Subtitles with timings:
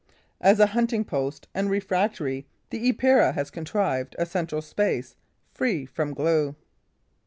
[0.39, 5.15] As a hunting post and refectory, the Epeira has contrived a central space,
[5.51, 6.55] free from glue.